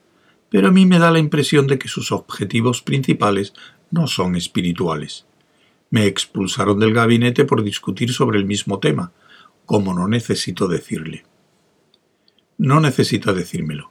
pero 0.49 0.69
a 0.69 0.71
mí 0.71 0.87
me 0.87 1.00
da 1.00 1.11
la 1.11 1.19
impresión 1.19 1.66
de 1.66 1.81
que 1.81 1.88
sus 1.88 2.12
objetivos 2.12 2.81
principales 2.81 3.54
no 3.90 4.07
son 4.07 4.37
espirituales. 4.37 5.26
Me 5.90 6.07
expulsaron 6.07 6.78
del 6.78 6.95
gabinete 6.95 7.45
por 7.45 7.64
discutir 7.64 8.12
sobre 8.12 8.38
el 8.38 8.45
mismo 8.45 8.78
tema, 8.78 9.11
como 9.66 9.95
no 9.95 10.07
necesito 10.07 10.69
decirle. 10.69 11.25
No 12.64 12.81
necesita 12.81 13.33
decírmelo 13.33 13.90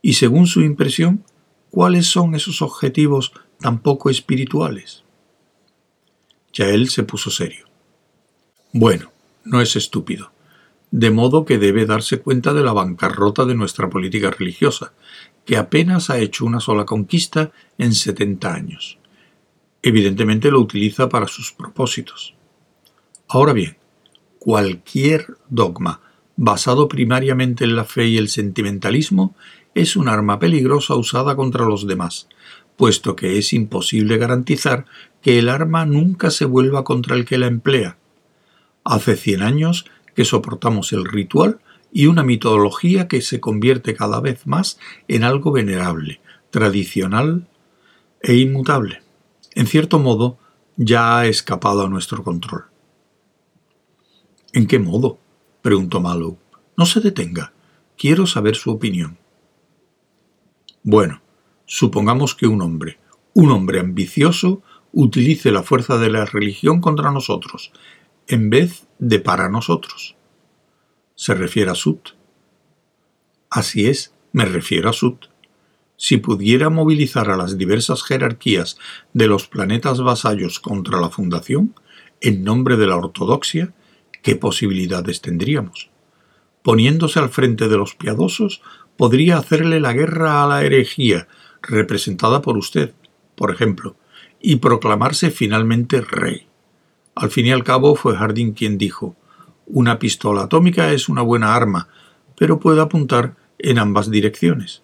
y 0.00 0.14
según 0.14 0.46
su 0.46 0.62
impresión, 0.62 1.26
¿cuáles 1.68 2.06
son 2.06 2.34
esos 2.34 2.62
objetivos 2.62 3.32
tan 3.60 3.80
poco 3.80 4.08
espirituales? 4.08 5.04
Ya 6.54 6.70
él 6.70 6.88
se 6.88 7.02
puso 7.02 7.30
serio. 7.30 7.66
Bueno, 8.72 9.12
no 9.44 9.60
es 9.60 9.76
estúpido, 9.76 10.32
de 10.90 11.10
modo 11.10 11.44
que 11.44 11.58
debe 11.58 11.84
darse 11.84 12.18
cuenta 12.18 12.54
de 12.54 12.62
la 12.62 12.72
bancarrota 12.72 13.44
de 13.44 13.54
nuestra 13.54 13.90
política 13.90 14.30
religiosa, 14.30 14.94
que 15.44 15.58
apenas 15.58 16.08
ha 16.08 16.16
hecho 16.16 16.46
una 16.46 16.60
sola 16.60 16.86
conquista 16.86 17.52
en 17.76 17.92
setenta 17.92 18.54
años. 18.54 18.98
Evidentemente 19.82 20.50
lo 20.50 20.60
utiliza 20.60 21.10
para 21.10 21.28
sus 21.28 21.52
propósitos. 21.52 22.34
Ahora 23.28 23.52
bien, 23.52 23.76
cualquier 24.38 25.36
dogma 25.50 26.00
basado 26.38 26.86
primariamente 26.86 27.64
en 27.64 27.74
la 27.74 27.84
fe 27.84 28.06
y 28.06 28.16
el 28.16 28.28
sentimentalismo, 28.28 29.34
es 29.74 29.96
un 29.96 30.08
arma 30.08 30.38
peligrosa 30.38 30.94
usada 30.94 31.34
contra 31.34 31.66
los 31.66 31.88
demás, 31.88 32.28
puesto 32.76 33.16
que 33.16 33.38
es 33.38 33.52
imposible 33.52 34.18
garantizar 34.18 34.86
que 35.20 35.40
el 35.40 35.48
arma 35.48 35.84
nunca 35.84 36.30
se 36.30 36.44
vuelva 36.44 36.84
contra 36.84 37.16
el 37.16 37.24
que 37.24 37.38
la 37.38 37.48
emplea. 37.48 37.98
Hace 38.84 39.16
cien 39.16 39.42
años 39.42 39.86
que 40.14 40.24
soportamos 40.24 40.92
el 40.92 41.04
ritual 41.04 41.58
y 41.92 42.06
una 42.06 42.22
mitología 42.22 43.08
que 43.08 43.20
se 43.20 43.40
convierte 43.40 43.96
cada 43.96 44.20
vez 44.20 44.46
más 44.46 44.78
en 45.08 45.24
algo 45.24 45.50
venerable, 45.50 46.20
tradicional 46.50 47.48
e 48.22 48.36
inmutable. 48.36 49.02
En 49.56 49.66
cierto 49.66 49.98
modo, 49.98 50.38
ya 50.76 51.18
ha 51.18 51.26
escapado 51.26 51.84
a 51.84 51.88
nuestro 51.88 52.22
control. 52.22 52.66
¿En 54.52 54.68
qué 54.68 54.78
modo? 54.78 55.18
Preguntó 55.68 56.00
Mallow. 56.00 56.38
No 56.78 56.86
se 56.86 57.00
detenga. 57.00 57.52
Quiero 57.98 58.26
saber 58.26 58.56
su 58.56 58.70
opinión. 58.70 59.18
Bueno, 60.82 61.20
supongamos 61.66 62.34
que 62.34 62.46
un 62.46 62.62
hombre, 62.62 62.98
un 63.34 63.50
hombre 63.50 63.78
ambicioso, 63.78 64.62
utilice 64.92 65.52
la 65.52 65.62
fuerza 65.62 65.98
de 65.98 66.08
la 66.08 66.24
religión 66.24 66.80
contra 66.80 67.12
nosotros, 67.12 67.70
en 68.28 68.48
vez 68.48 68.86
de 68.98 69.18
para 69.18 69.50
nosotros. 69.50 70.16
¿Se 71.14 71.34
refiere 71.34 71.70
a 71.70 71.74
Sut? 71.74 72.16
Así 73.50 73.88
es, 73.88 74.14
me 74.32 74.46
refiero 74.46 74.88
a 74.88 74.94
Sut. 74.94 75.26
Si 75.98 76.16
pudiera 76.16 76.70
movilizar 76.70 77.28
a 77.30 77.36
las 77.36 77.58
diversas 77.58 78.02
jerarquías 78.04 78.78
de 79.12 79.26
los 79.26 79.48
planetas 79.48 80.00
vasallos 80.00 80.60
contra 80.60 80.98
la 80.98 81.10
Fundación, 81.10 81.74
en 82.22 82.42
nombre 82.42 82.78
de 82.78 82.86
la 82.86 82.96
ortodoxia, 82.96 83.74
¿qué 84.22 84.36
posibilidades 84.36 85.20
tendríamos? 85.20 85.90
Poniéndose 86.62 87.18
al 87.18 87.30
frente 87.30 87.68
de 87.68 87.76
los 87.76 87.94
piadosos, 87.94 88.62
podría 88.96 89.38
hacerle 89.38 89.80
la 89.80 89.92
guerra 89.92 90.42
a 90.42 90.46
la 90.46 90.62
herejía, 90.64 91.28
representada 91.62 92.42
por 92.42 92.56
usted, 92.56 92.94
por 93.36 93.50
ejemplo, 93.50 93.96
y 94.40 94.56
proclamarse 94.56 95.30
finalmente 95.30 96.00
rey. 96.00 96.46
Al 97.14 97.30
fin 97.30 97.46
y 97.46 97.52
al 97.52 97.64
cabo 97.64 97.96
fue 97.96 98.16
Harding 98.16 98.52
quien 98.52 98.78
dijo, 98.78 99.16
una 99.66 99.98
pistola 99.98 100.42
atómica 100.42 100.92
es 100.92 101.08
una 101.08 101.22
buena 101.22 101.54
arma, 101.54 101.88
pero 102.36 102.58
puede 102.60 102.80
apuntar 102.80 103.36
en 103.58 103.78
ambas 103.78 104.10
direcciones. 104.10 104.82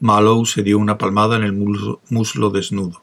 Mallow 0.00 0.46
se 0.46 0.62
dio 0.62 0.78
una 0.78 0.96
palmada 0.96 1.36
en 1.36 1.42
el 1.42 1.52
muslo, 1.52 2.50
desnudo. 2.50 3.02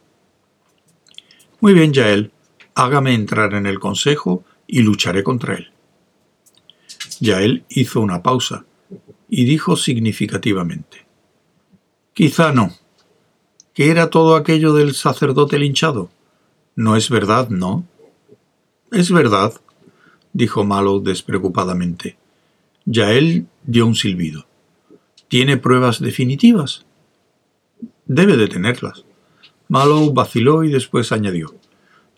Muy 1.62 1.74
bien, 1.74 1.93
Yael, 1.93 2.31
hágame 2.74 3.13
entrar 3.13 3.53
en 3.53 3.67
el 3.67 3.79
consejo 3.79 4.43
y 4.68 4.82
lucharé 4.82 5.24
contra 5.24 5.56
él. 5.56 5.72
Yael 7.20 7.64
hizo 7.70 8.02
una 8.02 8.22
pausa 8.22 8.66
y 9.30 9.46
dijo 9.46 9.76
significativamente: 9.76 11.06
Quizá 12.14 12.52
no. 12.52 12.72
¿Qué 13.74 13.90
era 13.90 14.10
todo 14.10 14.36
aquello 14.36 14.74
del 14.74 14.94
sacerdote 14.94 15.58
linchado? 15.60 16.10
No 16.76 16.96
es 16.96 17.10
verdad, 17.10 17.50
¿no? 17.50 17.86
Es 18.92 19.12
verdad, 19.12 19.54
dijo 20.34 20.64
Mallow 20.64 21.02
despreocupadamente. 21.02 22.18
Yael 22.86 23.48
dio 23.64 23.86
un 23.86 23.96
silbido. 23.96 24.46
¿Tiene 25.28 25.58
pruebas 25.58 26.00
definitivas? 26.00 26.86
Debe 28.06 28.38
de 28.38 28.48
tenerlas. 28.48 29.04
Mallow 29.68 30.14
vaciló 30.14 30.64
y 30.64 30.72
después 30.72 31.12
añadió. 31.12 31.54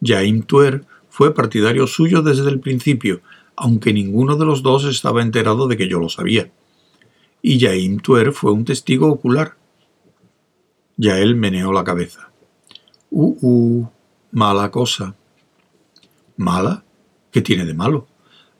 Jaime 0.01 0.43
Tuer 0.43 0.85
fue 1.09 1.33
partidario 1.33 1.87
suyo 1.87 2.21
desde 2.21 2.49
el 2.49 2.59
principio, 2.59 3.21
aunque 3.55 3.93
ninguno 3.93 4.35
de 4.35 4.45
los 4.45 4.63
dos 4.63 4.85
estaba 4.85 5.21
enterado 5.21 5.67
de 5.67 5.77
que 5.77 5.87
yo 5.87 5.99
lo 5.99 6.09
sabía. 6.09 6.51
Y 7.41 7.59
Jaime 7.59 8.01
Tuer 8.01 8.31
fue 8.31 8.51
un 8.51 8.65
testigo 8.65 9.07
ocular. 9.07 9.55
Yael 10.97 11.35
meneó 11.35 11.71
la 11.71 11.83
cabeza. 11.83 12.29
Uh, 13.09 13.37
uh, 13.41 13.89
mala 14.31 14.71
cosa. 14.71 15.15
¿Mala? 16.37 16.83
¿Qué 17.31 17.41
tiene 17.41 17.65
de 17.65 17.73
malo? 17.73 18.07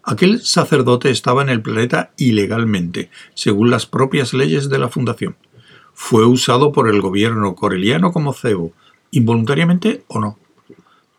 Aquel 0.03 0.41
sacerdote 0.41 1.09
estaba 1.09 1.41
en 1.41 1.49
el 1.49 1.62
planeta 1.62 2.12
ilegalmente, 2.17 3.09
según 3.33 3.69
las 3.69 3.85
propias 3.85 4.33
leyes 4.33 4.69
de 4.69 4.79
la 4.79 4.89
Fundación 4.89 5.35
fue 6.01 6.25
usado 6.25 6.71
por 6.71 6.88
el 6.88 7.01
gobierno 7.01 7.55
coreliano 7.55 8.13
como 8.13 8.31
cebo, 8.31 8.71
involuntariamente 9.12 10.05
o 10.07 10.21
no. 10.21 10.39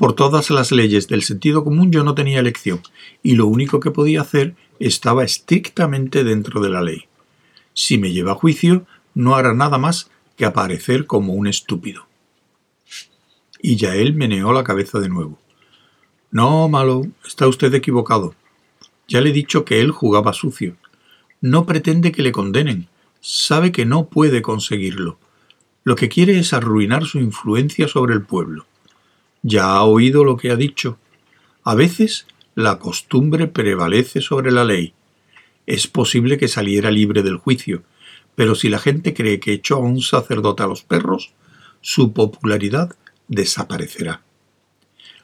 Por 0.00 0.14
todas 0.14 0.48
las 0.48 0.72
leyes 0.72 1.08
del 1.08 1.22
sentido 1.22 1.62
común 1.62 1.92
yo 1.92 2.02
no 2.04 2.14
tenía 2.14 2.40
elección, 2.40 2.80
y 3.22 3.34
lo 3.34 3.46
único 3.46 3.80
que 3.80 3.90
podía 3.90 4.22
hacer 4.22 4.54
estaba 4.78 5.24
estrictamente 5.24 6.24
dentro 6.24 6.62
de 6.62 6.70
la 6.70 6.80
ley. 6.80 7.04
Si 7.74 7.98
me 7.98 8.10
lleva 8.10 8.32
a 8.32 8.34
juicio, 8.34 8.86
no 9.12 9.36
hará 9.36 9.52
nada 9.52 9.76
más 9.76 10.10
que 10.38 10.46
aparecer 10.46 11.04
como 11.04 11.34
un 11.34 11.46
estúpido. 11.46 12.06
Y 13.60 13.76
ya 13.76 13.94
él 13.94 14.14
meneó 14.14 14.54
la 14.54 14.64
cabeza 14.64 15.00
de 15.00 15.10
nuevo. 15.10 15.38
No, 16.30 16.66
malo, 16.70 17.02
está 17.26 17.46
usted 17.46 17.74
equivocado. 17.74 18.34
Ya 19.06 19.20
le 19.20 19.28
he 19.28 19.34
dicho 19.34 19.66
que 19.66 19.82
él 19.82 19.90
jugaba 19.90 20.32
sucio. 20.32 20.76
No 21.42 21.66
pretende 21.66 22.10
que 22.10 22.22
le 22.22 22.32
condenen, 22.32 22.88
sabe 23.20 23.70
que 23.70 23.84
no 23.84 24.08
puede 24.08 24.40
conseguirlo. 24.40 25.18
Lo 25.84 25.94
que 25.94 26.08
quiere 26.08 26.38
es 26.38 26.54
arruinar 26.54 27.04
su 27.04 27.18
influencia 27.18 27.86
sobre 27.86 28.14
el 28.14 28.22
pueblo. 28.22 28.64
Ya 29.42 29.64
ha 29.64 29.84
oído 29.84 30.24
lo 30.24 30.36
que 30.36 30.50
ha 30.50 30.56
dicho. 30.56 30.98
A 31.64 31.74
veces 31.74 32.26
la 32.54 32.78
costumbre 32.78 33.46
prevalece 33.46 34.20
sobre 34.20 34.52
la 34.52 34.64
ley. 34.64 34.92
Es 35.66 35.86
posible 35.86 36.36
que 36.36 36.48
saliera 36.48 36.90
libre 36.90 37.22
del 37.22 37.36
juicio, 37.36 37.82
pero 38.34 38.54
si 38.54 38.68
la 38.68 38.78
gente 38.78 39.14
cree 39.14 39.40
que 39.40 39.52
echó 39.52 39.76
a 39.76 39.80
un 39.80 40.02
sacerdote 40.02 40.62
a 40.62 40.66
los 40.66 40.82
perros, 40.82 41.32
su 41.80 42.12
popularidad 42.12 42.94
desaparecerá. 43.28 44.22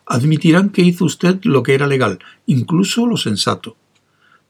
Admitirán 0.06 0.70
que 0.70 0.82
hizo 0.82 1.04
usted 1.04 1.40
lo 1.42 1.62
que 1.62 1.74
era 1.74 1.86
legal, 1.86 2.20
incluso 2.46 3.06
lo 3.06 3.16
sensato. 3.16 3.76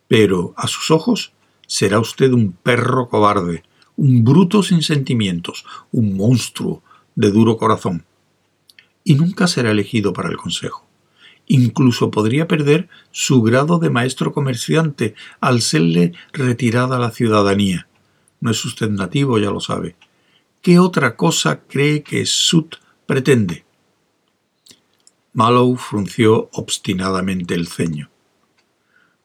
Pero, 0.06 0.52
a 0.56 0.68
sus 0.68 0.90
ojos, 0.90 1.32
será 1.66 1.98
usted 1.98 2.32
un 2.32 2.52
perro 2.52 3.08
cobarde, 3.08 3.64
un 3.96 4.22
bruto 4.22 4.62
sin 4.62 4.82
sentimientos, 4.82 5.64
un 5.90 6.16
monstruo 6.16 6.82
de 7.14 7.30
duro 7.30 7.56
corazón. 7.56 8.04
Y 9.08 9.14
nunca 9.14 9.46
será 9.46 9.70
elegido 9.70 10.12
para 10.12 10.28
el 10.28 10.36
Consejo. 10.36 10.84
Incluso 11.46 12.10
podría 12.10 12.48
perder 12.48 12.88
su 13.12 13.40
grado 13.40 13.78
de 13.78 13.88
maestro 13.88 14.32
comerciante 14.32 15.14
al 15.40 15.62
serle 15.62 16.12
retirada 16.32 16.98
la 16.98 17.12
ciudadanía. 17.12 17.86
No 18.40 18.50
es 18.50 18.64
usted 18.64 18.90
nativo, 18.90 19.38
ya 19.38 19.52
lo 19.52 19.60
sabe. 19.60 19.94
¿Qué 20.60 20.80
otra 20.80 21.14
cosa 21.14 21.60
cree 21.68 22.02
que 22.02 22.26
Sut 22.26 22.78
pretende? 23.06 23.64
Mallow 25.34 25.76
frunció 25.76 26.50
obstinadamente 26.52 27.54
el 27.54 27.68
ceño. 27.68 28.10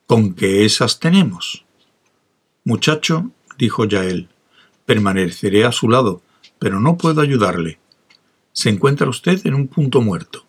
¿Con 0.05 0.35
qué 0.35 0.63
esas 0.63 0.99
tenemos? 0.99 1.65
Muchacho, 2.65 3.31
dijo 3.57 3.85
Yael, 3.85 4.29
permaneceré 4.85 5.65
a 5.65 5.71
su 5.71 5.89
lado, 5.89 6.21
pero 6.59 6.79
no 6.79 6.99
puedo 6.99 7.21
ayudarle. 7.21 7.80
Se 8.53 8.69
encuentra 8.69 9.07
usted 9.07 9.39
en 9.45 9.53
un 9.53 9.67
punto 9.67 10.01
muerto. 10.01 10.45